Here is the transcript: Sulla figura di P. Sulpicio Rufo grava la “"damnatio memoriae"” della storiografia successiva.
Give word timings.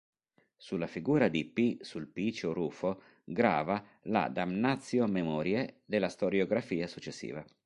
Sulla 0.57 0.87
figura 0.87 1.27
di 1.27 1.45
P. 1.45 1.77
Sulpicio 1.83 2.53
Rufo 2.53 3.03
grava 3.23 3.85
la 4.05 4.29
“"damnatio 4.29 5.05
memoriae"” 5.05 5.75
della 5.85 6.09
storiografia 6.09 6.87
successiva. 6.87 7.45